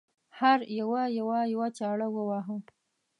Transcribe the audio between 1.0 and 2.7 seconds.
یوه یوه چاړه وواهه.